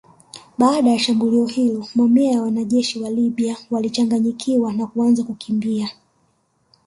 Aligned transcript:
Baada 0.57 0.89
ya 0.89 0.99
shambulio 0.99 1.45
hilo 1.45 1.87
mamia 1.95 2.31
ya 2.31 2.41
wanajeshi 2.41 2.99
wa 2.99 3.09
Libya 3.09 3.57
walichanganyikiwa 3.71 4.73
na 4.73 4.87
kuanza 4.87 5.23
kukimbia 5.23 5.89